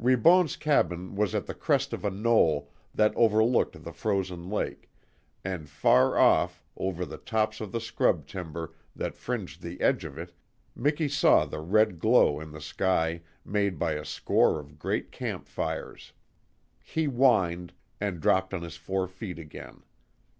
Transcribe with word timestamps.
Ribon's 0.00 0.56
cabin 0.56 1.14
was 1.14 1.32
at 1.32 1.46
the 1.46 1.54
crest 1.54 1.92
of 1.92 2.04
a 2.04 2.10
knoll 2.10 2.72
that 2.92 3.14
over 3.14 3.44
looked 3.44 3.80
the 3.84 3.92
frozen 3.92 4.50
lake, 4.50 4.90
and 5.44 5.68
far 5.68 6.18
off, 6.18 6.60
over 6.76 7.04
the 7.06 7.18
tops 7.18 7.60
of 7.60 7.70
the 7.70 7.80
scrub 7.80 8.26
timber 8.26 8.74
that 8.96 9.14
fringed 9.14 9.62
the 9.62 9.80
edge 9.80 10.04
of 10.04 10.18
it, 10.18 10.32
Miki 10.74 11.06
saw 11.08 11.44
the 11.44 11.60
red 11.60 12.00
glow 12.00 12.40
in 12.40 12.50
the 12.50 12.60
sky 12.60 13.22
made 13.44 13.78
by 13.78 13.92
a 13.92 14.04
score 14.04 14.58
of 14.58 14.76
great 14.80 15.12
camp 15.12 15.46
fires. 15.46 16.12
He 16.82 17.04
whined, 17.04 17.72
and 18.00 18.20
dropped 18.20 18.52
on 18.54 18.62
his 18.62 18.74
four 18.76 19.06
feet 19.06 19.38
again. 19.38 19.84